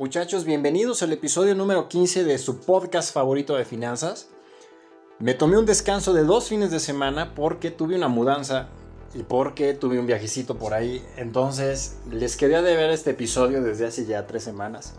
Muchachos, 0.00 0.46
bienvenidos 0.46 1.02
al 1.02 1.12
episodio 1.12 1.54
número 1.54 1.86
15 1.86 2.24
de 2.24 2.38
su 2.38 2.60
podcast 2.60 3.12
favorito 3.12 3.54
de 3.56 3.66
finanzas. 3.66 4.30
Me 5.18 5.34
tomé 5.34 5.58
un 5.58 5.66
descanso 5.66 6.14
de 6.14 6.24
dos 6.24 6.48
fines 6.48 6.70
de 6.70 6.80
semana 6.80 7.34
porque 7.34 7.70
tuve 7.70 7.96
una 7.96 8.08
mudanza 8.08 8.70
y 9.12 9.24
porque 9.24 9.74
tuve 9.74 9.98
un 9.98 10.06
viajecito 10.06 10.56
por 10.56 10.72
ahí. 10.72 11.04
Entonces 11.18 11.98
les 12.10 12.38
quería 12.38 12.62
de 12.62 12.76
ver 12.76 12.88
este 12.88 13.10
episodio 13.10 13.62
desde 13.62 13.88
hace 13.88 14.06
ya 14.06 14.26
tres 14.26 14.42
semanas. 14.42 14.94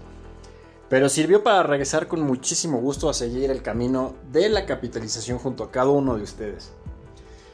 Pero 0.87 1.09
sirvió 1.09 1.41
para 1.41 1.63
regresar 1.63 2.07
con 2.07 2.21
muchísimo 2.21 2.79
gusto 2.79 3.09
a 3.09 3.15
seguir 3.15 3.49
el 3.49 3.63
camino 3.63 4.13
de 4.31 4.49
la 4.49 4.67
capitalización 4.67 5.39
junto 5.39 5.63
a 5.63 5.71
cada 5.71 5.89
uno 5.89 6.15
de 6.15 6.21
ustedes. 6.21 6.73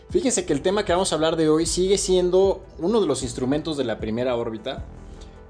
Fíjense 0.10 0.46
que 0.46 0.52
el 0.52 0.62
tema 0.62 0.84
que 0.84 0.92
vamos 0.92 1.14
a 1.14 1.16
hablar 1.16 1.38
de 1.38 1.48
hoy 1.48 1.66
sigue 1.66 1.98
siendo 1.98 2.66
uno 2.78 3.00
de 3.00 3.08
los 3.08 3.24
instrumentos 3.24 3.78
de 3.78 3.86
la 3.86 4.00
primera 4.02 4.36
órbita 4.36 4.84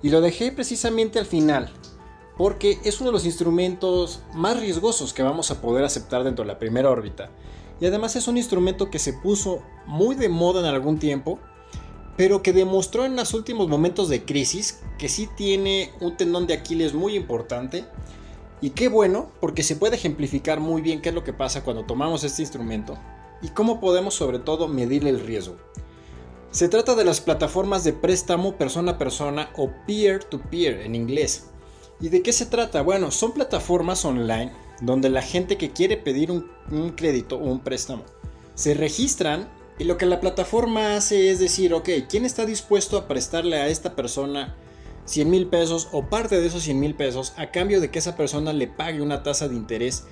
y 0.01 0.09
lo 0.09 0.21
dejé 0.21 0.51
precisamente 0.51 1.19
al 1.19 1.25
final 1.25 1.71
porque 2.37 2.77
es 2.83 3.01
uno 3.01 3.09
de 3.09 3.13
los 3.13 3.25
instrumentos 3.25 4.21
más 4.33 4.59
riesgosos 4.59 5.13
que 5.13 5.23
vamos 5.23 5.49
a 5.51 5.59
poder 5.59 5.83
aceptar 5.83 6.23
dentro 6.23 6.45
de 6.45 6.53
la 6.53 6.59
primera 6.59 6.89
órbita. 6.89 7.31
Y 7.81 7.85
además 7.85 8.15
es 8.15 8.27
un 8.27 8.37
instrumento 8.37 8.89
que 8.89 8.99
se 8.99 9.13
puso 9.13 9.61
muy 9.85 10.15
de 10.15 10.29
moda 10.29 10.59
en 10.61 10.67
algún 10.67 10.99
tiempo, 10.99 11.39
pero 12.15 12.41
que 12.41 12.53
demostró 12.53 13.05
en 13.05 13.15
los 13.15 13.33
últimos 13.33 13.67
momentos 13.67 14.09
de 14.09 14.23
crisis 14.23 14.79
que 14.97 15.09
sí 15.09 15.27
tiene 15.35 15.91
un 15.99 16.15
tendón 16.15 16.47
de 16.47 16.53
Aquiles 16.53 16.93
muy 16.93 17.15
importante. 17.15 17.85
Y 18.61 18.71
qué 18.71 18.87
bueno, 18.87 19.31
porque 19.39 19.61
se 19.61 19.75
puede 19.75 19.95
ejemplificar 19.95 20.59
muy 20.59 20.81
bien 20.81 21.01
qué 21.01 21.09
es 21.09 21.15
lo 21.15 21.23
que 21.23 21.33
pasa 21.33 21.63
cuando 21.63 21.85
tomamos 21.85 22.23
este 22.23 22.41
instrumento 22.41 22.97
y 23.41 23.49
cómo 23.49 23.79
podemos 23.79 24.15
sobre 24.15 24.39
todo 24.39 24.67
medir 24.67 25.07
el 25.07 25.19
riesgo. 25.19 25.57
Se 26.57 26.69
trata 26.69 26.95
de 26.95 27.05
las 27.05 27.21
plataformas 27.21 27.83
de 27.83 27.93
préstamo 27.93 28.57
persona 28.57 28.93
a 28.93 28.97
persona 28.97 29.51
o 29.57 29.69
peer-to-peer 29.85 30.77
-peer 30.77 30.85
en 30.87 30.95
inglés. 30.95 31.51
¿Y 32.01 32.09
de 32.09 32.23
qué 32.23 32.33
se 32.33 32.47
trata? 32.47 32.81
Bueno, 32.81 33.11
son 33.11 33.33
plataformas 33.33 34.03
online 34.05 34.51
donde 34.81 35.11
la 35.11 35.21
gente 35.21 35.57
que 35.57 35.69
quiere 35.69 35.97
pedir 35.97 36.31
un, 36.31 36.49
crédito 36.95 37.35
o 37.35 37.43
un 37.43 37.59
préstamo 37.59 38.05
se 38.55 38.73
registran 38.73 39.47
y 39.77 39.83
lo 39.83 39.99
que 39.99 40.07
la 40.07 40.19
plataforma 40.19 40.95
hace 40.95 41.29
es 41.29 41.37
decir, 41.37 41.75
ok, 41.75 41.89
¿quién 42.09 42.25
está 42.25 42.47
dispuesto 42.47 42.97
a 42.97 43.07
prestarle 43.07 43.57
a 43.57 43.67
esta 43.67 43.95
persona 43.95 44.55
100 45.05 45.29
mil 45.29 45.45
pesos 45.49 45.89
o 45.91 46.09
parte 46.09 46.41
de 46.41 46.47
esos 46.47 46.63
100 46.63 46.79
mil 46.79 46.95
pesos 46.95 47.33
a 47.37 47.51
cambio 47.51 47.79
de 47.79 47.91
que 47.91 47.99
esa 47.99 48.17
persona 48.17 48.51
le 48.51 48.65
pague 48.65 49.03
una 49.03 49.21
tasa 49.21 49.47
de 49.47 49.53
interés 49.53 50.05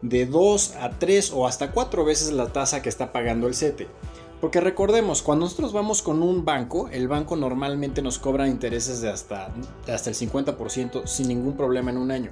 de 0.00 0.24
2 0.24 0.76
a 0.76 0.98
3 0.98 1.32
o 1.34 1.46
hasta 1.46 1.72
4 1.72 2.06
veces 2.06 2.32
la 2.32 2.46
tasa 2.54 2.80
que 2.80 2.88
está 2.88 3.12
pagando 3.12 3.48
el 3.48 3.54
CETE? 3.54 3.86
Porque 4.40 4.60
recordemos, 4.60 5.22
cuando 5.22 5.44
nosotros 5.44 5.72
vamos 5.72 6.00
con 6.00 6.22
un 6.22 6.44
banco, 6.44 6.88
el 6.88 7.08
banco 7.08 7.36
normalmente 7.36 8.00
nos 8.00 8.18
cobra 8.18 8.48
intereses 8.48 9.02
de 9.02 9.10
hasta, 9.10 9.52
hasta 9.86 10.10
el 10.10 10.16
50% 10.16 11.06
sin 11.06 11.28
ningún 11.28 11.56
problema 11.56 11.90
en 11.90 11.98
un 11.98 12.10
año. 12.10 12.30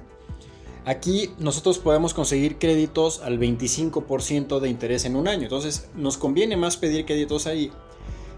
Aquí 0.85 1.29
nosotros 1.37 1.77
podemos 1.77 2.15
conseguir 2.15 2.57
créditos 2.57 3.21
al 3.21 3.39
25% 3.39 4.59
de 4.59 4.69
interés 4.69 5.05
en 5.05 5.15
un 5.15 5.27
año. 5.27 5.43
Entonces 5.43 5.87
nos 5.93 6.17
conviene 6.17 6.57
más 6.57 6.77
pedir 6.77 7.05
créditos 7.05 7.45
ahí. 7.45 7.71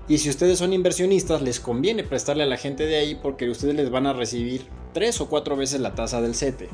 Y 0.09 0.17
si 0.17 0.30
ustedes 0.30 0.59
son 0.59 0.73
inversionistas, 0.73 1.41
les 1.41 1.61
conviene 1.61 2.03
prestarle 2.03 2.44
a 2.44 2.47
la 2.47 2.58
gente 2.58 2.85
de 2.85 2.97
ahí 2.97 3.16
porque 3.16 3.50
ustedes 3.50 3.75
les 3.75 3.89
van 3.89 4.06
a 4.06 4.11
recibir 4.11 4.66
3 4.94 5.22
o 5.22 5.30
4 5.30 5.56
veces 5.56 5.80
la 5.80 5.95
tasa 5.95 6.22
del 6.22 6.35
CETE. 6.35 6.67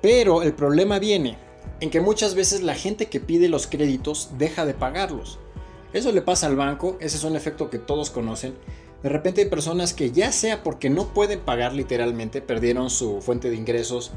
Pero 0.00 0.42
el 0.42 0.54
problema 0.54 0.98
viene 0.98 1.36
en 1.80 1.90
que 1.90 2.00
muchas 2.00 2.34
veces 2.34 2.62
la 2.62 2.74
gente 2.74 3.06
que 3.06 3.20
pide 3.20 3.50
los 3.50 3.66
créditos 3.66 4.30
deja 4.38 4.64
de 4.64 4.72
pagarlos. 4.72 5.38
Eso 5.92 6.12
le 6.12 6.22
pasa 6.22 6.46
al 6.46 6.56
banco, 6.56 6.96
ese 7.00 7.16
es 7.16 7.24
un 7.24 7.36
efecto 7.36 7.70
que 7.70 7.78
todos 7.78 8.10
conocen. 8.10 8.54
De 9.02 9.08
repente 9.08 9.42
hay 9.42 9.48
personas 9.48 9.94
que 9.94 10.10
ya 10.10 10.32
sea 10.32 10.62
porque 10.62 10.90
no 10.90 11.12
pueden 11.12 11.40
pagar 11.40 11.72
literalmente, 11.72 12.40
perdieron 12.40 12.88
su 12.88 13.20
fuente 13.20 13.50
de 13.50 13.56
ingresos 13.56 14.12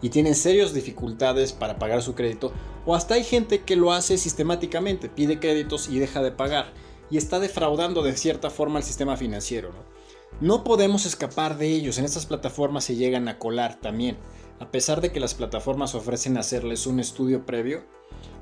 y 0.00 0.08
tienen 0.08 0.34
serias 0.34 0.74
dificultades 0.74 1.52
para 1.52 1.78
pagar 1.78 2.02
su 2.02 2.14
crédito, 2.14 2.52
o 2.86 2.94
hasta 2.94 3.14
hay 3.14 3.24
gente 3.24 3.60
que 3.60 3.76
lo 3.76 3.92
hace 3.92 4.18
sistemáticamente, 4.18 5.08
pide 5.08 5.38
créditos 5.38 5.88
y 5.88 5.98
deja 5.98 6.22
de 6.22 6.32
pagar, 6.32 6.72
y 7.08 7.18
está 7.18 7.38
defraudando 7.38 8.02
de 8.02 8.16
cierta 8.16 8.50
forma 8.50 8.78
al 8.78 8.84
sistema 8.84 9.16
financiero. 9.16 9.68
¿no? 9.68 9.92
no 10.40 10.64
podemos 10.64 11.06
escapar 11.06 11.56
de 11.56 11.68
ellos, 11.68 11.98
en 11.98 12.04
estas 12.04 12.26
plataformas 12.26 12.84
se 12.84 12.96
llegan 12.96 13.28
a 13.28 13.38
colar 13.38 13.80
también, 13.80 14.16
a 14.58 14.70
pesar 14.70 15.00
de 15.00 15.12
que 15.12 15.20
las 15.20 15.34
plataformas 15.34 15.94
ofrecen 15.94 16.36
hacerles 16.36 16.86
un 16.86 17.00
estudio 17.00 17.46
previo, 17.46 17.84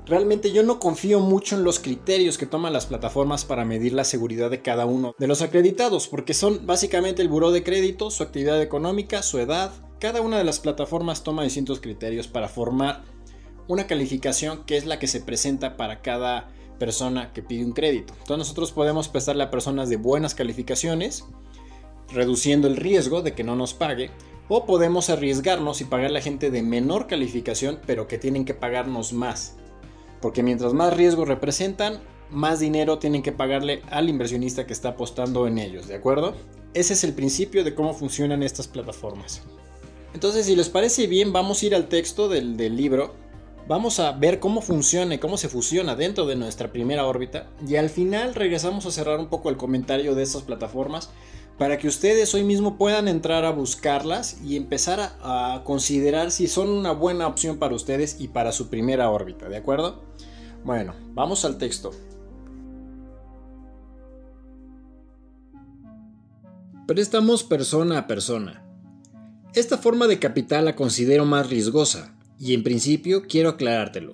Realmente 0.05 0.51
yo 0.51 0.63
no 0.63 0.79
confío 0.79 1.19
mucho 1.19 1.55
en 1.55 1.63
los 1.63 1.79
criterios 1.79 2.37
que 2.37 2.47
toman 2.47 2.73
las 2.73 2.87
plataformas 2.87 3.45
para 3.45 3.65
medir 3.65 3.93
la 3.93 4.03
seguridad 4.03 4.49
de 4.49 4.61
cada 4.61 4.85
uno 4.85 5.15
de 5.19 5.27
los 5.27 5.43
acreditados, 5.43 6.07
porque 6.07 6.33
son 6.33 6.65
básicamente 6.65 7.21
el 7.21 7.29
buró 7.29 7.51
de 7.51 7.63
crédito, 7.63 8.09
su 8.09 8.23
actividad 8.23 8.61
económica, 8.61 9.21
su 9.21 9.37
edad. 9.37 9.71
Cada 9.99 10.21
una 10.21 10.39
de 10.39 10.43
las 10.43 10.59
plataformas 10.59 11.23
toma 11.23 11.43
distintos 11.43 11.79
criterios 11.79 12.27
para 12.27 12.49
formar 12.49 13.03
una 13.67 13.85
calificación 13.85 14.65
que 14.65 14.75
es 14.75 14.87
la 14.87 14.97
que 14.97 15.07
se 15.07 15.21
presenta 15.21 15.77
para 15.77 16.01
cada 16.01 16.49
persona 16.79 17.31
que 17.31 17.43
pide 17.43 17.63
un 17.63 17.73
crédito. 17.73 18.13
Entonces 18.13 18.39
nosotros 18.39 18.71
podemos 18.71 19.07
prestarle 19.07 19.43
a 19.43 19.51
personas 19.51 19.87
de 19.87 19.97
buenas 19.97 20.33
calificaciones, 20.33 21.25
reduciendo 22.11 22.67
el 22.67 22.75
riesgo 22.75 23.21
de 23.21 23.35
que 23.35 23.43
no 23.43 23.55
nos 23.55 23.75
pague, 23.75 24.09
o 24.49 24.65
podemos 24.65 25.11
arriesgarnos 25.11 25.79
y 25.79 25.85
pagarle 25.85 26.19
a 26.19 26.23
gente 26.23 26.49
de 26.49 26.63
menor 26.63 27.05
calificación, 27.05 27.79
pero 27.85 28.07
que 28.07 28.17
tienen 28.17 28.45
que 28.45 28.55
pagarnos 28.55 29.13
más 29.13 29.57
porque 30.21 30.43
mientras 30.43 30.73
más 30.73 30.95
riesgo 30.95 31.25
representan, 31.25 31.99
más 32.29 32.59
dinero 32.59 32.99
tienen 32.99 33.23
que 33.23 33.31
pagarle 33.31 33.81
al 33.89 34.09
inversionista 34.09 34.65
que 34.65 34.73
está 34.73 34.89
apostando 34.89 35.47
en 35.47 35.57
ellos, 35.57 35.87
¿de 35.87 35.95
acuerdo? 35.95 36.35
Ese 36.73 36.93
es 36.93 37.03
el 37.03 37.13
principio 37.13 37.63
de 37.63 37.75
cómo 37.75 37.93
funcionan 37.93 38.43
estas 38.43 38.67
plataformas. 38.67 39.41
Entonces, 40.13 40.45
si 40.45 40.55
les 40.55 40.69
parece 40.69 41.07
bien, 41.07 41.33
vamos 41.33 41.61
a 41.61 41.65
ir 41.65 41.75
al 41.75 41.87
texto 41.87 42.29
del, 42.29 42.55
del 42.57 42.75
libro. 42.75 43.13
Vamos 43.67 43.99
a 43.99 44.11
ver 44.13 44.39
cómo 44.39 44.61
funciona 44.61 45.15
y 45.15 45.19
cómo 45.19 45.37
se 45.37 45.49
fusiona 45.49 45.95
dentro 45.95 46.25
de 46.25 46.35
nuestra 46.35 46.71
primera 46.71 47.05
órbita. 47.05 47.47
Y 47.65 47.75
al 47.75 47.89
final 47.89 48.35
regresamos 48.35 48.85
a 48.85 48.91
cerrar 48.91 49.19
un 49.19 49.27
poco 49.27 49.49
el 49.49 49.57
comentario 49.57 50.15
de 50.15 50.23
estas 50.23 50.41
plataformas 50.41 51.09
para 51.61 51.77
que 51.77 51.87
ustedes 51.87 52.33
hoy 52.33 52.43
mismo 52.43 52.75
puedan 52.75 53.07
entrar 53.07 53.45
a 53.45 53.51
buscarlas 53.51 54.37
y 54.43 54.55
empezar 54.55 55.15
a, 55.21 55.61
considerar 55.63 56.31
si 56.31 56.47
son 56.47 56.69
una 56.69 56.91
buena 56.91 57.27
opción 57.27 57.59
para 57.59 57.75
ustedes 57.75 58.15
y 58.19 58.29
para 58.29 58.51
su 58.51 58.69
primera 58.69 59.11
órbita, 59.11 59.47
¿de 59.47 59.57
acuerdo? 59.57 60.01
Bueno, 60.63 60.95
vamos 61.13 61.45
al 61.45 61.59
texto. 61.59 61.91
Préstamos 66.87 67.43
persona 67.43 67.99
a 67.99 68.07
persona. 68.07 68.65
Esta 69.53 69.77
forma 69.77 70.07
de 70.07 70.17
capital 70.17 70.65
la 70.65 70.75
considero 70.75 71.25
más 71.25 71.47
riesgosa 71.47 72.17
y 72.39 72.55
en 72.55 72.63
principio 72.63 73.27
quiero 73.29 73.49
aclarártelo. 73.49 74.13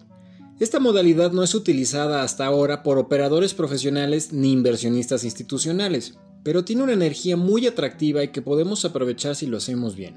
Esta 0.60 0.82
modalidad 0.82 1.32
no 1.32 1.44
es 1.44 1.56
utilizada 1.56 2.24
hasta 2.24 2.46
ahora 2.46 2.84
por 2.84 2.98
operadores 2.98 3.54
profesionales 3.54 4.34
ni 4.34 4.52
inversionistas 4.52 5.24
institucionales 5.24 6.20
pero 6.48 6.64
tiene 6.64 6.84
una 6.84 6.94
energía 6.94 7.36
muy 7.36 7.68
atractiva 7.68 8.24
y 8.24 8.30
que 8.30 8.42
podemos 8.42 8.86
aprovechar 8.86 9.36
si 9.36 9.48
lo 9.48 9.58
hacemos 9.58 9.98
bien. 9.98 10.16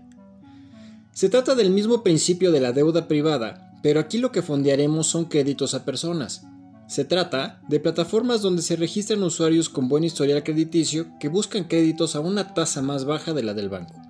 Se 1.13 1.29
trata 1.29 1.57
del 1.57 1.71
mismo 1.71 2.05
principio 2.05 2.53
de 2.53 2.61
la 2.61 2.71
deuda 2.71 3.09
privada, 3.09 3.77
pero 3.83 3.99
aquí 3.99 4.19
lo 4.19 4.31
que 4.31 4.41
fondearemos 4.41 5.09
son 5.09 5.25
créditos 5.25 5.75
a 5.75 5.85
personas. 5.85 6.43
Se 6.87 7.05
trata 7.05 7.61
de 7.69 7.81
plataformas 7.81 8.43
donde 8.43 8.63
se 8.63 8.77
registran 8.77 9.25
usuarios 9.25 9.69
con 9.69 9.89
buen 9.89 10.05
historial 10.05 10.45
crediticio 10.45 11.09
que 11.19 11.27
buscan 11.27 11.65
créditos 11.65 12.15
a 12.15 12.21
una 12.21 12.55
tasa 12.55 12.81
más 12.81 13.07
baja 13.07 13.33
de 13.33 13.43
la 13.43 13.53
del 13.53 13.69
banco. 13.69 14.01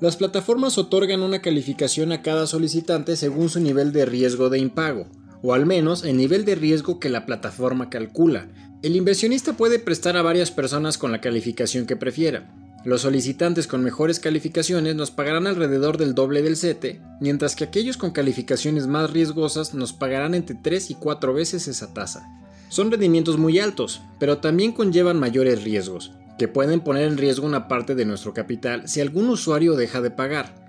Las 0.00 0.16
plataformas 0.16 0.78
otorgan 0.78 1.20
una 1.20 1.42
calificación 1.42 2.12
a 2.12 2.22
cada 2.22 2.46
solicitante 2.46 3.16
según 3.16 3.50
su 3.50 3.60
nivel 3.60 3.92
de 3.92 4.06
riesgo 4.06 4.48
de 4.48 4.58
impago, 4.58 5.04
o 5.46 5.52
al 5.52 5.66
menos 5.66 6.04
el 6.04 6.16
nivel 6.16 6.46
de 6.46 6.54
riesgo 6.54 6.98
que 6.98 7.10
la 7.10 7.26
plataforma 7.26 7.90
calcula, 7.90 8.48
el 8.82 8.96
inversionista 8.96 9.58
puede 9.58 9.78
prestar 9.78 10.16
a 10.16 10.22
varias 10.22 10.50
personas 10.50 10.96
con 10.96 11.12
la 11.12 11.20
calificación 11.20 11.84
que 11.84 11.96
prefiera. 11.96 12.50
Los 12.82 13.02
solicitantes 13.02 13.66
con 13.66 13.84
mejores 13.84 14.20
calificaciones 14.20 14.94
nos 14.94 15.10
pagarán 15.10 15.46
alrededor 15.46 15.98
del 15.98 16.14
doble 16.14 16.40
del 16.40 16.56
CETE, 16.56 17.02
mientras 17.20 17.56
que 17.56 17.64
aquellos 17.64 17.98
con 17.98 18.12
calificaciones 18.12 18.86
más 18.86 19.10
riesgosas 19.10 19.74
nos 19.74 19.92
pagarán 19.92 20.34
entre 20.34 20.56
3 20.56 20.90
y 20.92 20.94
4 20.94 21.34
veces 21.34 21.68
esa 21.68 21.92
tasa. 21.92 22.26
Son 22.70 22.90
rendimientos 22.90 23.36
muy 23.36 23.58
altos, 23.58 24.00
pero 24.18 24.38
también 24.38 24.72
conllevan 24.72 25.20
mayores 25.20 25.62
riesgos, 25.62 26.12
que 26.38 26.48
pueden 26.48 26.80
poner 26.80 27.06
en 27.06 27.18
riesgo 27.18 27.46
una 27.46 27.68
parte 27.68 27.94
de 27.94 28.06
nuestro 28.06 28.32
capital 28.32 28.88
si 28.88 29.02
algún 29.02 29.28
usuario 29.28 29.76
deja 29.76 30.00
de 30.00 30.10
pagar. 30.10 30.63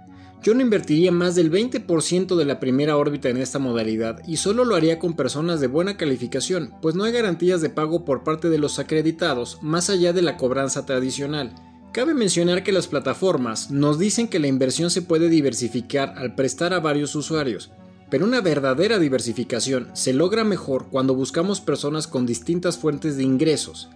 Yo 0.46 0.54
no 0.54 0.62
invertiría 0.62 1.12
más 1.12 1.34
del 1.34 1.52
20% 1.52 2.36
de 2.36 2.46
la 2.46 2.60
primera 2.60 2.98
órbita 2.98 3.30
en 3.30 3.38
esta 3.38 3.58
modalidad 3.58 4.22
y 4.28 4.38
solo 4.38 4.64
lo 4.64 4.76
haría 4.76 5.00
con 5.00 5.16
personas 5.16 5.60
de 5.60 5.66
buena 5.66 5.98
calificación, 5.98 6.72
pues 6.84 6.94
no 6.94 7.04
hay 7.04 7.14
garantías 7.14 7.62
de 7.62 7.72
pago 7.72 8.06
por 8.06 8.24
parte 8.24 8.50
de 8.50 8.60
los 8.60 8.78
acreditados 8.78 9.58
más 9.64 9.90
allá 9.90 10.14
de 10.14 10.22
la 10.22 10.38
cobranza 10.38 10.86
tradicional. 10.86 11.56
Cabe 11.94 12.14
mencionar 12.14 12.64
que 12.64 12.72
las 12.72 12.86
plataformas 12.86 13.72
nos 13.72 13.98
dicen 13.98 14.28
que 14.28 14.38
la 14.38 14.46
inversión 14.46 14.92
se 14.92 15.02
puede 15.02 15.30
diversificar 15.30 16.14
al 16.16 16.36
prestar 16.36 16.76
a 16.76 16.80
varios 16.80 17.16
usuarios, 17.16 17.72
pero 18.12 18.24
una 18.24 18.42
verdadera 18.42 19.00
diversificación 19.00 19.90
se 19.94 20.14
logra 20.14 20.44
mejor 20.44 20.90
cuando 20.92 21.16
buscamos 21.16 21.60
personas 21.60 22.06
con 22.06 22.28
distintas 22.28 22.78
fuentes 22.78 23.18
de 23.18 23.24
ingresos. 23.24 23.90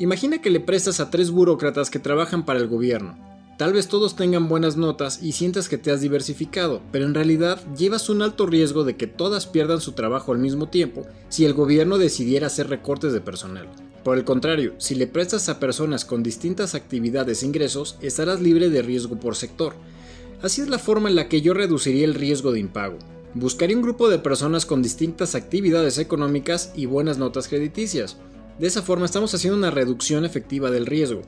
Imagina 0.00 0.42
que 0.42 0.50
le 0.50 0.58
prestas 0.58 0.98
a 0.98 1.08
tres 1.08 1.30
burócratas 1.30 1.88
que 1.88 2.00
trabajan 2.00 2.44
para 2.44 2.58
el 2.58 2.66
gobierno 2.66 3.30
Tal 3.62 3.72
vez 3.72 3.86
todos 3.86 4.16
tengan 4.16 4.48
buenas 4.48 4.76
notas 4.76 5.20
y 5.22 5.30
sientas 5.30 5.68
que 5.68 5.78
te 5.78 5.92
has 5.92 6.00
diversificado, 6.00 6.82
pero 6.90 7.04
en 7.04 7.14
realidad 7.14 7.60
llevas 7.76 8.08
un 8.08 8.20
alto 8.20 8.44
riesgo 8.44 8.82
de 8.82 8.96
que 8.96 9.06
todas 9.06 9.46
pierdan 9.46 9.80
su 9.80 9.92
trabajo 9.92 10.32
al 10.32 10.40
mismo 10.40 10.68
tiempo 10.68 11.06
si 11.28 11.44
el 11.44 11.54
gobierno 11.54 11.96
decidiera 11.96 12.48
hacer 12.48 12.68
recortes 12.68 13.12
de 13.12 13.20
personal. 13.20 13.68
Por 14.02 14.18
el 14.18 14.24
contrario, 14.24 14.74
si 14.78 14.96
le 14.96 15.06
prestas 15.06 15.48
a 15.48 15.60
personas 15.60 16.04
con 16.04 16.24
distintas 16.24 16.74
actividades 16.74 17.44
e 17.44 17.46
ingresos, 17.46 17.98
estarás 18.00 18.40
libre 18.40 18.68
de 18.68 18.82
riesgo 18.82 19.20
por 19.20 19.36
sector. 19.36 19.74
Así 20.42 20.60
es 20.60 20.68
la 20.68 20.80
forma 20.80 21.08
en 21.08 21.14
la 21.14 21.28
que 21.28 21.40
yo 21.40 21.54
reduciría 21.54 22.04
el 22.04 22.14
riesgo 22.14 22.50
de 22.50 22.58
impago. 22.58 22.98
Buscaría 23.34 23.76
un 23.76 23.82
grupo 23.84 24.08
de 24.08 24.18
personas 24.18 24.66
con 24.66 24.82
distintas 24.82 25.36
actividades 25.36 25.98
económicas 25.98 26.72
y 26.74 26.86
buenas 26.86 27.18
notas 27.18 27.46
crediticias. 27.46 28.16
De 28.58 28.66
esa 28.66 28.82
forma 28.82 29.06
estamos 29.06 29.32
haciendo 29.34 29.56
una 29.56 29.70
reducción 29.70 30.24
efectiva 30.24 30.72
del 30.72 30.86
riesgo. 30.86 31.22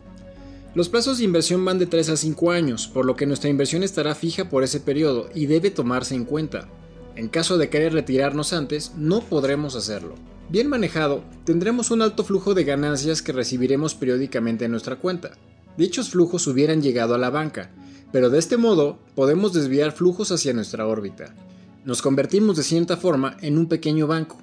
Los 0.75 0.89
plazos 0.89 1.19
de 1.19 1.25
inversión 1.25 1.65
van 1.65 1.79
de 1.79 1.87
3 1.87 2.09
a 2.09 2.17
5 2.17 2.51
años, 2.51 2.89
por 2.89 3.07
lo 3.07 3.15
que 3.15 3.27
nuestra 3.27 3.49
inversión 3.49 3.85
estará 3.85 4.17
fija 4.17 4.51
por 4.51 4.65
ese 4.65 4.81
periodo 4.81 5.29
y 5.33 5.47
debe 5.47 5.71
tomarse 5.71 6.17
en 6.17 6.25
cuenta. 6.25 6.67
En 7.15 7.29
caso 7.29 7.59
de 7.59 7.69
querer 7.69 7.93
retirarnos 7.93 8.53
antes, 8.53 8.91
no 8.97 9.21
podremos 9.21 9.77
hacerlo. 9.77 10.17
Bien 10.49 10.69
manejado, 10.69 11.23
tendremos 11.45 11.93
un 11.93 12.03
alto 12.03 12.25
flujo 12.25 12.55
de 12.55 12.65
ganancias 12.65 13.23
que 13.23 13.31
recibiremos 13.31 13.95
periódicamente 13.95 14.65
en 14.65 14.73
nuestra 14.73 14.97
cuenta. 14.97 15.39
Dichos 15.79 16.11
flujos 16.11 16.45
hubieran 16.49 16.83
llegado 16.83 17.15
a 17.15 17.19
la 17.19 17.31
banca, 17.31 17.71
pero 18.11 18.29
de 18.29 18.41
este 18.41 18.57
modo 18.57 18.99
podemos 19.15 19.53
desviar 19.53 19.93
flujos 19.93 20.33
hacia 20.33 20.55
nuestra 20.55 20.89
órbita. 20.89 21.37
Nos 21.85 22.03
convertimos 22.03 22.57
de 22.57 22.65
cierta 22.65 22.97
forma 22.97 23.37
en 23.43 23.59
un 23.59 23.69
pequeño 23.69 24.09
banco. 24.09 24.39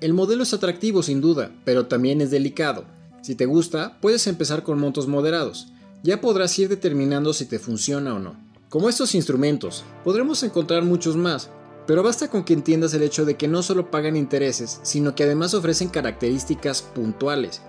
El 0.00 0.14
modelo 0.14 0.44
es 0.44 0.54
atractivo 0.54 1.02
sin 1.02 1.20
duda, 1.20 1.52
pero 1.66 1.88
también 1.88 2.22
es 2.22 2.30
delicado. 2.30 2.86
Si 3.20 3.34
te 3.34 3.44
gusta, 3.44 3.98
puedes 4.00 4.26
empezar 4.26 4.62
con 4.62 4.78
montos 4.78 5.08
moderados 5.08 5.73
ya 6.04 6.20
podrás 6.20 6.56
ir 6.58 6.68
determinando 6.68 7.32
si 7.32 7.46
te 7.46 7.58
funciona 7.58 8.14
o 8.14 8.18
no. 8.18 8.36
Como 8.68 8.90
estos 8.90 9.14
instrumentos, 9.14 9.84
podremos 10.04 10.42
encontrar 10.42 10.82
muchos 10.82 11.16
más, 11.16 11.48
pero 11.86 12.02
basta 12.02 12.28
con 12.28 12.44
que 12.44 12.52
entiendas 12.52 12.92
el 12.92 13.02
hecho 13.02 13.24
de 13.24 13.36
que 13.36 13.48
no 13.48 13.62
solo 13.62 13.90
pagan 13.90 14.14
intereses, 14.14 14.80
sino 14.82 15.14
que 15.14 15.24
además 15.24 15.54
ofrecen 15.54 15.88
características 15.88 16.82
puntuales. 16.82 17.62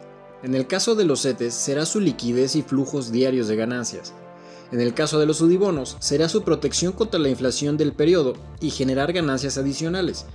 En 0.43 0.53
el 0.53 0.67
caso 0.67 0.95
de 0.95 1.05
los 1.05 1.21
CETES 1.21 1.53
será 1.53 1.85
su 1.85 2.01
liquidez 2.01 2.57
y 2.57 2.61
flujos 2.61 3.09
diarios 3.09 3.47
de 3.47 3.55
ganancias. 3.55 4.13
En 4.73 4.81
el 4.81 4.93
caso 4.93 5.17
de 5.17 5.27
los 5.27 5.39
UDIBONOS 5.39 5.95
será 5.99 6.27
su 6.27 6.43
protección 6.43 6.91
contra 6.91 7.21
la 7.21 7.29
inflación 7.29 7.77
del 7.77 7.93
periodo 7.93 8.33
y 8.59 8.69
generar 8.69 9.13
ganancias 9.13 9.57
adicionales. 9.57 10.25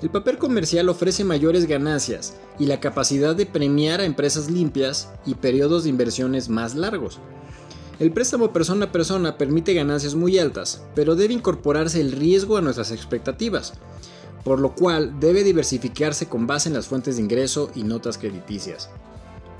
El 0.00 0.10
papel 0.10 0.38
comercial 0.38 0.88
ofrece 0.88 1.24
mayores 1.24 1.66
ganancias 1.66 2.36
y 2.56 2.66
la 2.66 2.78
capacidad 2.78 3.34
de 3.34 3.46
premiar 3.46 4.00
a 4.00 4.04
empresas 4.04 4.48
limpias 4.48 5.08
y 5.26 5.34
periodos 5.34 5.82
de 5.82 5.90
inversiones 5.90 6.48
más 6.48 6.76
largos. 6.76 7.18
El 7.98 8.12
préstamo 8.12 8.52
persona 8.52 8.86
a 8.86 8.92
persona 8.92 9.36
permite 9.36 9.74
ganancias 9.74 10.14
muy 10.14 10.38
altas, 10.38 10.84
pero 10.94 11.16
debe 11.16 11.34
incorporarse 11.34 12.00
el 12.00 12.12
riesgo 12.12 12.56
a 12.56 12.60
nuestras 12.60 12.92
expectativas, 12.92 13.72
por 14.44 14.60
lo 14.60 14.76
cual 14.76 15.18
debe 15.18 15.42
diversificarse 15.42 16.28
con 16.28 16.46
base 16.46 16.68
en 16.68 16.76
las 16.76 16.86
fuentes 16.86 17.16
de 17.16 17.22
ingreso 17.22 17.72
y 17.74 17.82
notas 17.82 18.16
crediticias. 18.16 18.88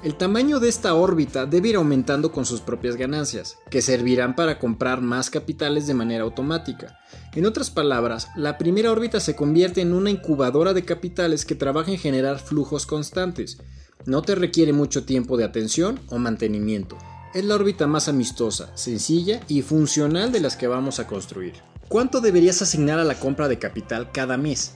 El 0.04 0.14
tamaño 0.14 0.60
de 0.60 0.68
esta 0.68 0.94
órbita 0.94 1.46
debe 1.46 1.70
ir 1.70 1.76
aumentando 1.76 2.30
con 2.30 2.46
sus 2.46 2.60
propias 2.60 2.94
ganancias, 2.94 3.56
que 3.70 3.82
servirán 3.82 4.36
para 4.36 4.60
comprar 4.60 5.00
más 5.00 5.30
capitales 5.30 5.88
de 5.88 5.94
manera 5.94 6.22
automática. 6.22 6.96
En 7.34 7.44
otras 7.44 7.70
palabras, 7.70 8.28
la 8.36 8.56
primera 8.56 8.92
órbita 8.92 9.18
se 9.18 9.34
convierte 9.34 9.80
en 9.80 9.92
una 9.92 10.10
incubadora 10.10 10.74
de 10.74 10.84
capitales 10.84 11.44
que 11.44 11.56
trabaja 11.56 11.90
en 11.90 11.98
generar 11.98 12.38
flujos 12.38 12.86
constantes. 12.86 13.58
No 14.06 14.22
te 14.22 14.36
requiere 14.36 14.72
mucho 14.72 15.02
tiempo 15.02 15.36
de 15.36 15.42
atención 15.42 15.98
o 16.06 16.18
mantenimiento 16.18 16.96
es 17.34 17.44
la 17.44 17.54
órbita 17.54 17.86
más 17.86 18.08
amistosa, 18.08 18.70
sencilla 18.76 19.40
y 19.48 19.62
funcional 19.62 20.32
de 20.32 20.40
las 20.40 20.56
que 20.56 20.66
vamos 20.66 20.98
a 20.98 21.06
construir. 21.06 21.54
¿Cuánto 21.88 22.20
deberías 22.20 22.62
asignar 22.62 22.98
a 22.98 23.04
la 23.04 23.18
compra 23.18 23.48
de 23.48 23.58
capital 23.58 24.10
cada 24.12 24.36
mes? 24.36 24.74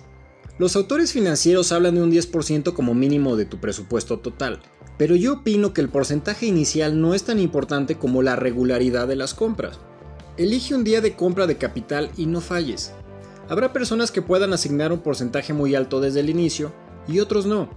Los 0.58 0.76
autores 0.76 1.12
financieros 1.12 1.72
hablan 1.72 1.94
de 1.94 2.02
un 2.02 2.12
10% 2.12 2.74
como 2.74 2.94
mínimo 2.94 3.36
de 3.36 3.46
tu 3.46 3.58
presupuesto 3.58 4.18
total, 4.18 4.60
pero 4.98 5.16
yo 5.16 5.34
opino 5.34 5.72
que 5.72 5.80
el 5.80 5.88
porcentaje 5.88 6.46
inicial 6.46 7.00
no 7.00 7.14
es 7.14 7.24
tan 7.24 7.38
importante 7.38 7.96
como 7.96 8.22
la 8.22 8.36
regularidad 8.36 9.08
de 9.08 9.16
las 9.16 9.34
compras. 9.34 9.78
Elige 10.36 10.74
un 10.74 10.84
día 10.84 11.00
de 11.00 11.16
compra 11.16 11.46
de 11.46 11.56
capital 11.56 12.10
y 12.16 12.26
no 12.26 12.40
falles. 12.40 12.92
Habrá 13.48 13.72
personas 13.72 14.10
que 14.10 14.22
puedan 14.22 14.52
asignar 14.52 14.92
un 14.92 15.00
porcentaje 15.00 15.52
muy 15.52 15.74
alto 15.74 16.00
desde 16.00 16.20
el 16.20 16.30
inicio 16.30 16.72
y 17.08 17.20
otros 17.20 17.46
no. 17.46 17.68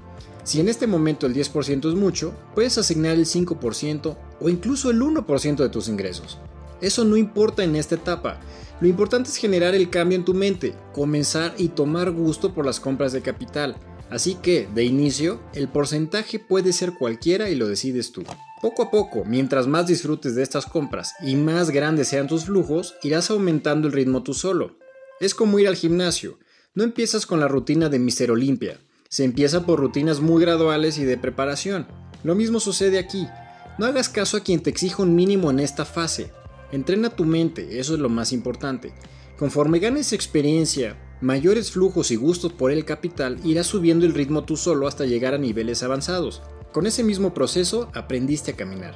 Si 0.45 0.59
en 0.59 0.69
este 0.69 0.85
momento 0.85 1.25
el 1.25 1.33
10% 1.33 1.89
es 1.89 1.95
mucho, 1.95 2.35
puedes 2.53 2.77
asignar 2.77 3.15
el 3.15 3.25
5% 3.25 4.15
o 4.39 4.47
incluso 4.47 4.91
el 4.91 5.01
1% 5.01 5.55
de 5.55 5.69
tus 5.69 5.89
ingresos. 5.89 6.37
Eso 6.81 7.03
no 7.03 7.17
importa 7.17 7.63
en 7.63 7.75
esta 7.75 7.95
etapa. 7.95 8.39
Lo 8.79 8.87
importante 8.87 9.29
es 9.29 9.37
generar 9.37 9.73
el 9.73 9.89
cambio 9.89 10.17
en 10.17 10.23
tu 10.23 10.35
mente, 10.35 10.75
comenzar 10.93 11.55
y 11.57 11.69
tomar 11.69 12.11
gusto 12.11 12.53
por 12.53 12.63
las 12.63 12.79
compras 12.79 13.11
de 13.11 13.23
capital. 13.23 13.75
Así 14.11 14.35
que, 14.35 14.67
de 14.75 14.83
inicio, 14.83 15.39
el 15.53 15.67
porcentaje 15.67 16.37
puede 16.37 16.73
ser 16.73 16.93
cualquiera 16.93 17.49
y 17.49 17.55
lo 17.55 17.67
decides 17.67 18.11
tú. 18.11 18.23
Poco 18.61 18.83
a 18.83 18.91
poco, 18.91 19.25
mientras 19.25 19.65
más 19.65 19.87
disfrutes 19.87 20.35
de 20.35 20.43
estas 20.43 20.67
compras 20.67 21.13
y 21.23 21.35
más 21.35 21.71
grandes 21.71 22.09
sean 22.09 22.27
tus 22.27 22.45
flujos, 22.45 22.93
irás 23.01 23.31
aumentando 23.31 23.87
el 23.87 23.93
ritmo 23.93 24.21
tú 24.21 24.35
solo. 24.35 24.77
Es 25.19 25.33
como 25.33 25.57
ir 25.57 25.67
al 25.67 25.75
gimnasio. 25.75 26.37
No 26.75 26.83
empiezas 26.83 27.25
con 27.25 27.39
la 27.39 27.47
rutina 27.47 27.89
de 27.89 27.97
Mister 27.97 28.29
Olimpia, 28.29 28.79
se 29.15 29.23
empieza 29.23 29.65
por 29.65 29.79
rutinas 29.79 30.19
muy 30.19 30.41
graduales 30.41 30.97
y 30.97 31.05
de 31.05 31.17
preparación. 31.17 31.87
Lo 32.25 32.35
mismo 32.35 32.59
sucede 32.59 32.99
aquí. 32.99 33.29
No 33.77 33.85
hagas 33.85 34.09
caso 34.09 34.35
a 34.35 34.41
quien 34.41 34.59
te 34.59 34.69
exija 34.69 35.03
un 35.03 35.15
mínimo 35.15 35.49
en 35.49 35.61
esta 35.61 35.85
fase. 35.85 36.33
Entrena 36.73 37.09
tu 37.09 37.23
mente, 37.23 37.79
eso 37.79 37.93
es 37.93 38.01
lo 38.01 38.09
más 38.09 38.33
importante. 38.33 38.91
Conforme 39.39 39.79
ganes 39.79 40.11
experiencia, 40.11 40.97
mayores 41.21 41.71
flujos 41.71 42.11
y 42.11 42.17
gustos 42.17 42.51
por 42.51 42.71
el 42.71 42.83
capital, 42.83 43.39
irás 43.45 43.67
subiendo 43.67 44.05
el 44.05 44.13
ritmo 44.13 44.43
tú 44.43 44.57
solo 44.57 44.85
hasta 44.85 45.05
llegar 45.05 45.33
a 45.33 45.37
niveles 45.37 45.81
avanzados. 45.81 46.41
Con 46.73 46.85
ese 46.85 47.01
mismo 47.01 47.33
proceso 47.33 47.89
aprendiste 47.93 48.51
a 48.51 48.55
caminar. 48.57 48.95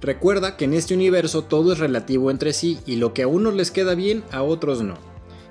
Recuerda 0.00 0.56
que 0.56 0.64
en 0.64 0.72
este 0.72 0.94
universo 0.94 1.42
todo 1.42 1.74
es 1.74 1.78
relativo 1.78 2.30
entre 2.30 2.54
sí 2.54 2.78
y 2.86 2.96
lo 2.96 3.12
que 3.12 3.24
a 3.24 3.28
unos 3.28 3.52
les 3.52 3.70
queda 3.70 3.94
bien, 3.94 4.24
a 4.30 4.42
otros 4.42 4.80
no. 4.80 4.94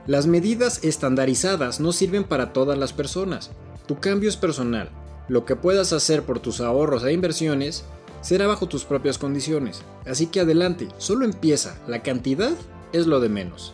Las 0.08 0.26
medidas 0.26 0.84
estandarizadas 0.84 1.80
no 1.80 1.92
sirven 1.92 2.24
para 2.24 2.52
todas 2.52 2.80
las 2.80 2.94
personas. 2.94 3.52
Tu 3.88 4.00
cambio 4.00 4.30
es 4.30 4.38
personal. 4.38 4.90
Lo 5.28 5.46
que 5.46 5.56
puedas 5.56 5.94
hacer 5.94 6.24
por 6.24 6.40
tus 6.40 6.62
ahorros 6.62 7.04
e 7.04 7.14
inversiones 7.14 7.86
será 8.22 8.48
bajo 8.48 8.68
tus 8.68 8.86
propias 8.86 9.18
condiciones. 9.18 9.82
Así 10.06 10.28
que 10.28 10.42
adelante, 10.42 10.88
solo 10.98 11.26
empieza. 11.26 11.80
La 11.88 12.04
cantidad 12.04 12.52
es 12.94 13.08
lo 13.08 13.20
de 13.20 13.30
menos. 13.30 13.74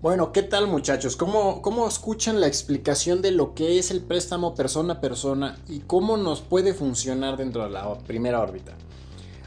Bueno, 0.00 0.32
¿qué 0.32 0.42
tal 0.42 0.66
muchachos? 0.66 1.16
¿Cómo, 1.16 1.62
¿Cómo, 1.62 1.88
escuchan 1.88 2.38
la 2.38 2.46
explicación 2.46 3.22
de 3.22 3.30
lo 3.30 3.54
que 3.54 3.78
es 3.78 3.90
el 3.90 4.02
préstamo 4.02 4.54
persona 4.54 4.94
a 4.94 5.00
persona 5.00 5.56
y 5.66 5.78
cómo 5.80 6.18
nos 6.18 6.42
puede 6.42 6.74
funcionar 6.74 7.38
dentro 7.38 7.64
de 7.64 7.70
la 7.70 7.98
primera 8.00 8.42
órbita? 8.42 8.74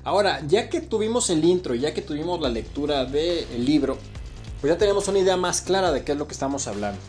Ahora, 0.04 0.42
ya 0.48 0.68
que 0.68 0.82
tuvimos 0.82 1.30
el 1.30 1.46
intro, 1.46 1.76
ya 1.76 1.94
que 1.94 2.02
tuvimos 2.02 2.42
la 2.42 2.50
lectura 2.50 3.06
del 3.06 3.66
libro, 3.66 3.98
pues 4.62 4.74
ya 4.74 4.78
tenemos 4.78 5.08
una 5.08 5.20
idea 5.20 5.38
más 5.38 5.62
clara 5.62 5.92
de 5.92 6.04
qué 6.04 6.14
es 6.14 6.18
lo 6.18 6.28
que 6.28 6.34
estamos 6.34 6.68
hablando. 6.68 7.00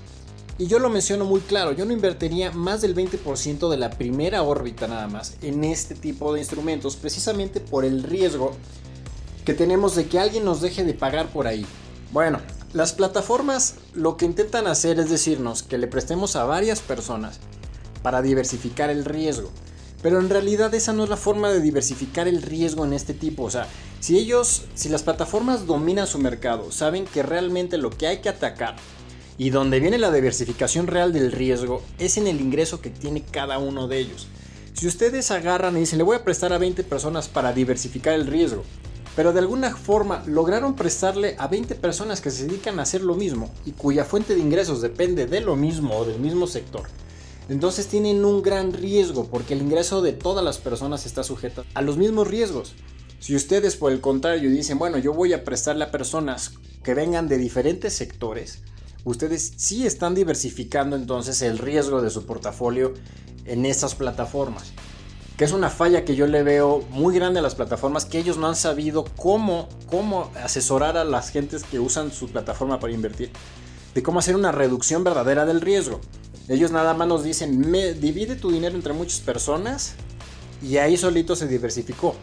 Y 0.58 0.66
yo 0.66 0.80
lo 0.80 0.90
menciono 0.90 1.24
muy 1.24 1.40
claro, 1.40 1.72
yo 1.72 1.84
no 1.84 1.92
invertiría 1.92 2.50
más 2.50 2.80
del 2.80 2.94
20% 2.94 3.70
de 3.70 3.76
la 3.76 3.90
primera 3.90 4.42
órbita 4.42 4.88
nada 4.88 5.06
más 5.06 5.36
en 5.40 5.62
este 5.62 5.94
tipo 5.94 6.34
de 6.34 6.40
instrumentos, 6.40 6.96
precisamente 6.96 7.60
por 7.60 7.84
el 7.84 8.02
riesgo 8.02 8.56
que 9.44 9.54
tenemos 9.54 9.94
de 9.94 10.08
que 10.08 10.18
alguien 10.18 10.44
nos 10.44 10.60
deje 10.60 10.82
de 10.82 10.94
pagar 10.94 11.28
por 11.28 11.46
ahí. 11.46 11.64
Bueno, 12.12 12.40
las 12.72 12.92
plataformas 12.92 13.76
lo 13.94 14.16
que 14.16 14.26
intentan 14.26 14.66
hacer 14.66 14.98
es 14.98 15.08
decirnos 15.08 15.62
que 15.62 15.78
le 15.78 15.86
prestemos 15.86 16.36
a 16.36 16.44
varias 16.44 16.80
personas 16.80 17.38
para 18.02 18.20
diversificar 18.20 18.90
el 18.90 19.04
riesgo. 19.04 19.50
Pero 20.02 20.20
en 20.20 20.30
realidad 20.30 20.72
esa 20.74 20.92
no 20.92 21.04
es 21.04 21.10
la 21.10 21.16
forma 21.16 21.50
de 21.50 21.60
diversificar 21.60 22.28
el 22.28 22.42
riesgo 22.42 22.84
en 22.84 22.92
este 22.92 23.14
tipo. 23.14 23.42
O 23.44 23.50
sea, 23.50 23.66
si 24.00 24.16
ellos, 24.16 24.62
si 24.74 24.88
las 24.88 25.02
plataformas 25.02 25.66
dominan 25.66 26.06
su 26.06 26.18
mercado, 26.18 26.70
saben 26.70 27.04
que 27.04 27.22
realmente 27.22 27.78
lo 27.78 27.90
que 27.90 28.06
hay 28.06 28.18
que 28.18 28.28
atacar 28.28 28.76
y 29.38 29.50
donde 29.50 29.80
viene 29.80 29.98
la 29.98 30.10
diversificación 30.10 30.88
real 30.88 31.12
del 31.12 31.32
riesgo 31.32 31.82
es 31.98 32.16
en 32.16 32.26
el 32.26 32.40
ingreso 32.40 32.80
que 32.80 32.90
tiene 32.90 33.22
cada 33.22 33.58
uno 33.58 33.86
de 33.86 33.98
ellos. 33.98 34.26
Si 34.74 34.86
ustedes 34.86 35.30
agarran 35.30 35.76
y 35.76 35.80
dicen, 35.80 35.98
le 35.98 36.04
voy 36.04 36.16
a 36.16 36.24
prestar 36.24 36.52
a 36.52 36.58
20 36.58 36.84
personas 36.84 37.28
para 37.28 37.52
diversificar 37.52 38.14
el 38.14 38.26
riesgo, 38.26 38.64
pero 39.16 39.32
de 39.32 39.40
alguna 39.40 39.74
forma 39.74 40.22
lograron 40.26 40.76
prestarle 40.76 41.34
a 41.38 41.48
20 41.48 41.74
personas 41.76 42.20
que 42.20 42.30
se 42.30 42.46
dedican 42.46 42.78
a 42.78 42.82
hacer 42.82 43.02
lo 43.02 43.14
mismo 43.14 43.52
y 43.64 43.72
cuya 43.72 44.04
fuente 44.04 44.34
de 44.34 44.40
ingresos 44.40 44.80
depende 44.80 45.26
de 45.26 45.40
lo 45.40 45.56
mismo 45.56 45.96
o 45.96 46.04
del 46.04 46.20
mismo 46.20 46.46
sector, 46.46 46.82
entonces 47.48 47.86
tienen 47.86 48.24
un 48.24 48.42
gran 48.42 48.72
riesgo 48.72 49.26
porque 49.26 49.54
el 49.54 49.62
ingreso 49.62 50.02
de 50.02 50.12
todas 50.12 50.44
las 50.44 50.58
personas 50.58 51.06
está 51.06 51.22
sujeto 51.24 51.64
a 51.74 51.82
los 51.82 51.96
mismos 51.96 52.28
riesgos. 52.28 52.74
Si 53.20 53.34
ustedes 53.34 53.76
por 53.76 53.90
el 53.90 54.00
contrario 54.00 54.50
dicen, 54.50 54.78
bueno, 54.78 54.98
yo 54.98 55.12
voy 55.12 55.32
a 55.32 55.44
prestarle 55.44 55.84
a 55.84 55.90
personas 55.90 56.52
que 56.84 56.94
vengan 56.94 57.26
de 57.26 57.38
diferentes 57.38 57.94
sectores, 57.94 58.60
ustedes 59.04 59.54
sí 59.56 59.86
están 59.86 60.14
diversificando 60.14 60.94
entonces 60.94 61.42
el 61.42 61.58
riesgo 61.58 62.02
de 62.02 62.10
su 62.10 62.26
portafolio 62.26 62.94
en 63.44 63.66
estas 63.66 63.94
plataformas. 63.94 64.72
que 65.36 65.44
es 65.44 65.52
una 65.52 65.70
falla 65.70 66.04
que 66.04 66.16
yo 66.16 66.26
le 66.26 66.42
veo 66.42 66.84
muy 66.90 67.14
grande 67.14 67.38
a 67.38 67.42
las 67.42 67.54
plataformas, 67.54 68.04
que 68.04 68.18
ellos 68.18 68.38
no 68.38 68.48
han 68.48 68.56
sabido 68.56 69.04
cómo, 69.16 69.68
cómo 69.86 70.32
asesorar 70.42 70.96
a 70.96 71.04
las 71.04 71.30
gentes 71.30 71.62
que 71.62 71.78
usan 71.78 72.10
su 72.10 72.28
plataforma 72.28 72.80
para 72.80 72.92
invertir, 72.92 73.30
de 73.94 74.02
cómo 74.02 74.18
hacer 74.18 74.34
una 74.34 74.50
reducción 74.50 75.04
verdadera 75.04 75.46
del 75.46 75.60
riesgo. 75.60 76.00
Ellos 76.48 76.70
nada 76.72 76.94
más 76.94 77.06
nos 77.06 77.22
dicen, 77.22 77.60
divide 78.00 78.36
tu 78.36 78.50
dinero 78.50 78.74
entre 78.74 78.92
muchas 78.92 79.20
personas 79.20 79.94
y 80.62 80.78
ahí 80.78 80.96
solito 80.96 81.36
se 81.36 81.46
diversificó. 81.46 82.14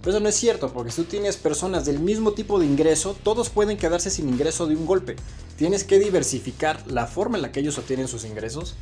Pero 0.00 0.16
eso 0.16 0.22
no 0.22 0.28
es 0.28 0.36
cierto, 0.36 0.72
porque 0.72 0.90
si 0.90 1.02
tú 1.02 1.08
tienes 1.08 1.36
personas 1.36 1.86
del 1.86 1.98
mismo 1.98 2.32
tipo 2.32 2.60
de 2.60 2.66
ingreso, 2.66 3.16
todos 3.22 3.48
pueden 3.48 3.78
quedarse 3.78 4.10
sin 4.10 4.28
ingreso 4.28 4.66
de 4.66 4.76
un 4.76 4.84
golpe. 4.84 5.16
Tienes 5.56 5.82
que 5.82 5.98
diversificar 5.98 6.84
la 6.90 7.06
forma 7.06 7.36
en 7.36 7.42
la 7.42 7.52
que 7.52 7.60
ellos 7.60 7.78
obtienen 7.78 8.06
sus 8.06 8.24
ingresos 8.24 8.74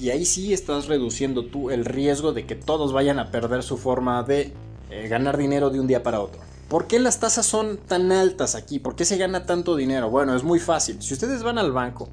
y 0.00 0.10
ahí 0.10 0.24
sí 0.24 0.52
estás 0.52 0.86
reduciendo 0.86 1.44
tú 1.46 1.70
el 1.70 1.84
riesgo 1.84 2.32
de 2.32 2.46
que 2.46 2.54
todos 2.54 2.92
vayan 2.92 3.18
a 3.18 3.30
perder 3.30 3.62
su 3.62 3.76
forma 3.76 4.22
de 4.22 4.52
eh, 4.90 5.08
ganar 5.08 5.36
dinero 5.36 5.70
de 5.70 5.80
un 5.80 5.86
día 5.86 6.02
para 6.02 6.20
otro. 6.20 6.40
¿Por 6.68 6.86
qué 6.86 6.98
las 6.98 7.20
tasas 7.20 7.44
son 7.44 7.76
tan 7.76 8.12
altas 8.12 8.54
aquí? 8.54 8.78
¿Por 8.78 8.96
qué 8.96 9.04
se 9.04 9.18
gana 9.18 9.44
tanto 9.44 9.76
dinero? 9.76 10.08
Bueno, 10.10 10.34
es 10.34 10.42
muy 10.42 10.58
fácil. 10.58 11.02
Si 11.02 11.12
ustedes 11.12 11.42
van 11.42 11.58
al 11.58 11.72
banco, 11.72 12.08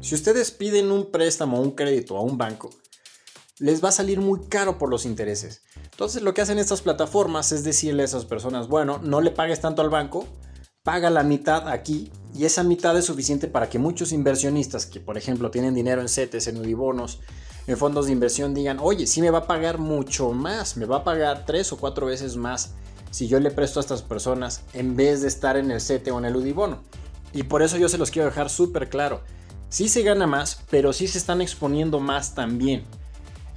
si 0.00 0.14
ustedes 0.14 0.50
piden 0.50 0.92
un 0.92 1.10
préstamo 1.10 1.58
o 1.58 1.62
un 1.62 1.72
crédito 1.72 2.16
a 2.16 2.22
un 2.22 2.38
banco, 2.38 2.70
les 3.58 3.82
va 3.82 3.88
a 3.88 3.92
salir 3.92 4.20
muy 4.20 4.40
caro 4.48 4.78
por 4.78 4.88
los 4.88 5.04
intereses. 5.04 5.62
Entonces 5.90 6.22
lo 6.22 6.32
que 6.34 6.40
hacen 6.40 6.58
estas 6.58 6.82
plataformas 6.82 7.50
es 7.52 7.64
decirle 7.64 8.02
a 8.02 8.04
esas 8.06 8.24
personas, 8.24 8.68
bueno, 8.68 9.00
no 9.02 9.20
le 9.20 9.32
pagues 9.32 9.60
tanto 9.60 9.82
al 9.82 9.90
banco, 9.90 10.26
paga 10.84 11.10
la 11.10 11.24
mitad 11.24 11.68
aquí 11.68 12.12
y 12.34 12.44
esa 12.44 12.62
mitad 12.62 12.96
es 12.96 13.06
suficiente 13.06 13.48
para 13.48 13.68
que 13.68 13.78
muchos 13.78 14.12
inversionistas 14.12 14.86
que 14.86 15.00
por 15.00 15.18
ejemplo 15.18 15.50
tienen 15.50 15.74
dinero 15.74 16.00
en 16.00 16.08
CETES, 16.08 16.46
en 16.46 16.58
Udibonos, 16.58 17.20
en 17.66 17.76
fondos 17.76 18.06
de 18.06 18.12
inversión 18.12 18.54
digan, 18.54 18.78
oye, 18.80 19.06
sí 19.06 19.20
me 19.20 19.30
va 19.30 19.38
a 19.38 19.46
pagar 19.46 19.78
mucho 19.78 20.30
más, 20.32 20.76
me 20.76 20.86
va 20.86 20.98
a 20.98 21.04
pagar 21.04 21.44
tres 21.44 21.72
o 21.72 21.76
cuatro 21.76 22.06
veces 22.06 22.36
más 22.36 22.74
si 23.10 23.26
yo 23.26 23.40
le 23.40 23.50
presto 23.50 23.80
a 23.80 23.82
estas 23.82 24.02
personas 24.02 24.62
en 24.72 24.96
vez 24.96 25.22
de 25.22 25.28
estar 25.28 25.56
en 25.56 25.70
el 25.70 25.80
CETE 25.80 26.10
o 26.12 26.18
en 26.18 26.26
el 26.26 26.36
Udibono. 26.36 26.82
Y 27.32 27.42
por 27.42 27.62
eso 27.62 27.76
yo 27.76 27.88
se 27.88 27.98
los 27.98 28.10
quiero 28.10 28.26
dejar 28.26 28.48
súper 28.48 28.88
claro. 28.88 29.20
Sí 29.70 29.88
se 29.88 30.02
gana 30.02 30.26
más, 30.26 30.62
pero 30.70 30.92
sí 30.92 31.08
se 31.08 31.18
están 31.18 31.40
exponiendo 31.40 32.00
más 32.00 32.34
también. 32.34 32.84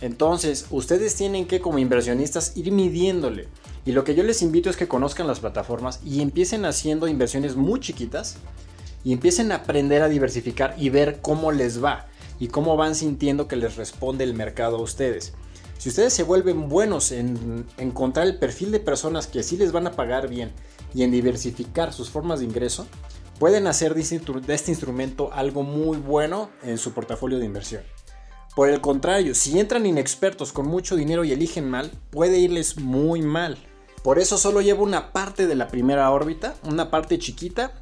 Entonces, 0.01 0.65
ustedes 0.71 1.15
tienen 1.15 1.45
que 1.45 1.61
como 1.61 1.79
inversionistas 1.79 2.57
ir 2.57 2.71
midiéndole. 2.71 3.47
Y 3.85 3.93
lo 3.93 4.03
que 4.03 4.15
yo 4.15 4.23
les 4.23 4.41
invito 4.41 4.69
es 4.69 4.75
que 4.75 4.87
conozcan 4.87 5.27
las 5.27 5.39
plataformas 5.39 5.99
y 6.03 6.21
empiecen 6.21 6.65
haciendo 6.65 7.07
inversiones 7.07 7.55
muy 7.55 7.79
chiquitas 7.79 8.35
y 9.03 9.13
empiecen 9.13 9.51
a 9.51 9.55
aprender 9.55 10.01
a 10.01 10.09
diversificar 10.09 10.75
y 10.77 10.89
ver 10.89 11.19
cómo 11.21 11.51
les 11.51 11.83
va 11.83 12.07
y 12.39 12.47
cómo 12.47 12.75
van 12.75 12.95
sintiendo 12.95 13.47
que 13.47 13.55
les 13.55 13.77
responde 13.77 14.23
el 14.23 14.33
mercado 14.33 14.77
a 14.77 14.81
ustedes. 14.81 15.33
Si 15.77 15.89
ustedes 15.89 16.13
se 16.13 16.23
vuelven 16.23 16.69
buenos 16.69 17.11
en 17.11 17.65
encontrar 17.77 18.27
el 18.27 18.37
perfil 18.37 18.71
de 18.71 18.79
personas 18.79 19.27
que 19.27 19.41
sí 19.41 19.57
les 19.57 19.71
van 19.71 19.87
a 19.87 19.93
pagar 19.93 20.27
bien 20.27 20.51
y 20.93 21.03
en 21.03 21.11
diversificar 21.11 21.93
sus 21.93 22.09
formas 22.09 22.39
de 22.39 22.45
ingreso, 22.45 22.85
pueden 23.41 23.65
hacer 23.65 23.95
de 23.95 24.53
este 24.53 24.69
instrumento 24.69 25.33
algo 25.33 25.63
muy 25.63 25.97
bueno 25.97 26.51
en 26.61 26.77
su 26.77 26.93
portafolio 26.93 27.39
de 27.39 27.45
inversión. 27.45 27.81
Por 28.55 28.69
el 28.69 28.81
contrario, 28.81 29.33
si 29.33 29.59
entran 29.59 29.87
inexpertos 29.87 30.53
con 30.53 30.67
mucho 30.67 30.95
dinero 30.95 31.23
y 31.23 31.31
eligen 31.31 31.67
mal, 31.67 31.89
puede 32.11 32.37
irles 32.37 32.77
muy 32.77 33.23
mal. 33.23 33.57
Por 34.03 34.19
eso 34.19 34.37
solo 34.37 34.61
llevo 34.61 34.83
una 34.83 35.11
parte 35.11 35.47
de 35.47 35.55
la 35.55 35.69
primera 35.69 36.11
órbita, 36.11 36.53
una 36.65 36.91
parte 36.91 37.17
chiquita, 37.17 37.81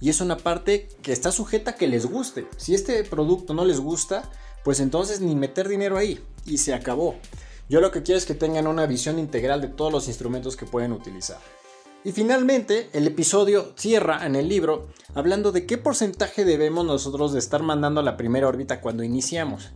y 0.00 0.10
es 0.10 0.20
una 0.20 0.36
parte 0.36 0.86
que 1.02 1.10
está 1.10 1.32
sujeta 1.32 1.72
a 1.72 1.74
que 1.74 1.88
les 1.88 2.06
guste. 2.06 2.46
Si 2.56 2.76
este 2.76 3.02
producto 3.02 3.52
no 3.52 3.64
les 3.64 3.80
gusta, 3.80 4.30
pues 4.62 4.78
entonces 4.78 5.20
ni 5.20 5.34
meter 5.34 5.68
dinero 5.68 5.98
ahí 5.98 6.24
y 6.46 6.58
se 6.58 6.72
acabó. 6.72 7.16
Yo 7.68 7.80
lo 7.80 7.90
que 7.90 8.04
quiero 8.04 8.18
es 8.18 8.26
que 8.26 8.34
tengan 8.34 8.68
una 8.68 8.86
visión 8.86 9.18
integral 9.18 9.60
de 9.60 9.66
todos 9.66 9.90
los 9.90 10.06
instrumentos 10.06 10.56
que 10.56 10.66
pueden 10.66 10.92
utilizar. 10.92 11.40
Y 12.02 12.12
finalmente, 12.12 12.88
el 12.94 13.06
episodio 13.06 13.74
cierra 13.76 14.24
en 14.24 14.34
el 14.34 14.48
libro 14.48 14.88
hablando 15.14 15.52
de 15.52 15.66
qué 15.66 15.76
porcentaje 15.76 16.46
debemos 16.46 16.86
nosotros 16.86 17.32
de 17.34 17.38
estar 17.38 17.62
mandando 17.62 18.00
a 18.00 18.04
la 18.04 18.16
primera 18.16 18.48
órbita 18.48 18.80
cuando 18.80 19.04
iniciamos. 19.04 19.72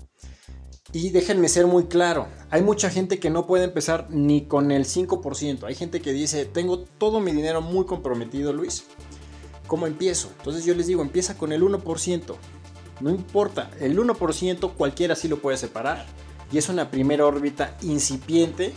Y 0.94 1.10
déjenme 1.10 1.48
ser 1.48 1.66
muy 1.66 1.84
claro, 1.84 2.28
hay 2.50 2.62
mucha 2.62 2.88
gente 2.88 3.18
que 3.18 3.28
no 3.28 3.46
puede 3.46 3.64
empezar 3.64 4.06
ni 4.10 4.46
con 4.46 4.70
el 4.70 4.86
5%. 4.86 5.64
Hay 5.64 5.74
gente 5.74 6.00
que 6.00 6.12
dice, 6.12 6.46
tengo 6.46 6.78
todo 6.78 7.20
mi 7.20 7.32
dinero 7.32 7.60
muy 7.60 7.84
comprometido, 7.84 8.52
Luis. 8.52 8.84
¿Cómo 9.66 9.86
empiezo? 9.86 10.30
Entonces 10.38 10.64
yo 10.64 10.74
les 10.74 10.86
digo, 10.86 11.02
empieza 11.02 11.36
con 11.36 11.52
el 11.52 11.62
1%. 11.62 12.36
No 13.00 13.10
importa, 13.10 13.70
el 13.80 13.98
1% 13.98 14.72
cualquiera 14.74 15.14
sí 15.14 15.28
lo 15.28 15.40
puede 15.42 15.58
separar. 15.58 16.06
Y 16.50 16.56
es 16.56 16.70
una 16.70 16.90
primera 16.90 17.26
órbita 17.26 17.76
incipiente, 17.82 18.72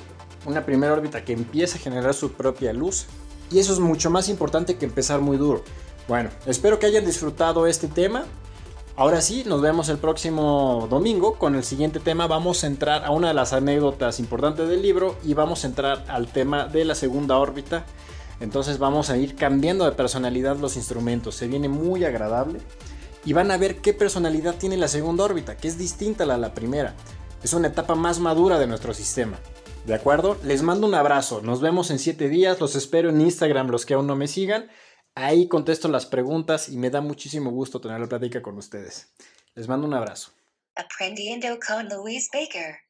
una 0.46 0.66
primera 0.66 0.92
órbita 0.92 1.24
que 1.24 1.34
empieza 1.34 1.78
a 1.78 1.82
generar 1.82 2.14
su 2.14 2.34
propia 2.34 2.74
luz. 2.74 3.06
Y 3.52 3.60
eso 3.60 3.74
es 3.74 3.80
mucho 3.80 4.10
más 4.10 4.30
importante 4.30 4.76
que 4.78 4.86
empezar 4.86 5.22
muy 5.22 5.38
duro. 5.38 5.64
Bueno, 6.08 6.30
espero 6.46 6.80
que 6.80 6.86
hayan 6.86 7.06
disfrutado 7.06 7.68
este 7.68 7.88
tema. 7.88 8.26
Ahora 8.96 9.22
sí, 9.22 9.44
nos 9.46 9.62
vemos 9.62 9.90
el 9.90 10.00
próximo 10.00 10.88
domingo 10.90 11.36
con 11.36 11.56
el 11.56 11.64
siguiente 11.64 12.00
tema. 12.00 12.28
Vamos 12.28 12.64
a 12.64 12.68
entrar 12.68 13.06
a 13.06 13.12
una 13.12 13.28
de 13.28 13.34
las 13.34 13.54
anécdotas 13.54 14.20
importantes 14.20 14.68
del 14.68 14.82
libro 14.82 15.18
y 15.24 15.34
vamos 15.34 15.64
a 15.64 15.68
entrar 15.68 16.04
al 16.08 16.28
tema 16.28 16.66
de 16.66 16.84
la 16.84 16.96
segunda 16.96 17.38
órbita. 17.38 17.86
Entonces 18.40 18.80
vamos 18.80 19.10
a 19.10 19.18
ir 19.18 19.36
cambiando 19.36 19.86
de 19.86 19.92
personalidad 19.92 20.58
los 20.58 20.76
instrumentos. 20.78 21.36
Se 21.36 21.48
viene 21.48 21.70
muy 21.70 22.06
agradable 22.06 22.60
y 23.26 23.34
van 23.34 23.52
a 23.52 23.58
ver 23.58 23.82
qué 23.82 23.94
personalidad 23.94 24.56
tiene 24.56 24.78
la 24.78 24.88
segunda 24.88 25.26
órbita, 25.26 25.58
que 25.58 25.68
es 25.68 25.78
distinta 25.78 26.24
a 26.24 26.38
la, 26.38 26.54
primera. 26.54 26.96
Es 27.44 27.54
una 27.54 27.68
etapa 27.68 27.94
más 27.94 28.20
madura 28.20 28.58
de 28.58 28.68
nuestro 28.68 28.94
sistema. 28.94 29.38
¿De 29.88 29.94
acuerdo? 29.94 30.38
Les 30.44 30.64
mando 30.64 30.86
un 30.86 30.96
abrazo. 30.96 31.42
Nos 31.42 31.62
vemos 31.62 31.92
en 31.92 32.00
7 32.00 32.28
días. 32.28 32.60
Los 32.60 32.76
espero 32.76 33.10
en 33.10 33.22
Instagram 33.22 33.70
los 33.70 33.86
que 33.86 33.94
aún 33.94 34.06
no 34.06 34.18
me 34.18 34.28
sigan. 34.28 34.70
Ahí 35.16 35.48
contesto 35.48 35.88
las 35.88 36.06
preguntas 36.06 36.68
y 36.68 36.76
me 36.76 36.90
da 36.90 37.00
muchísimo 37.00 37.52
gusto 37.52 37.80
tener 37.80 38.02
la 38.02 38.08
plática 38.08 38.42
con 38.42 38.58
ustedes. 38.58 39.14
Les 39.56 39.70
mando 39.70 39.88
un 39.88 39.94
abrazo. 39.94 40.34
Aprendiendo 40.76 41.48
con 41.66 41.88
Luis 41.88 42.28
Baker. 42.34 42.87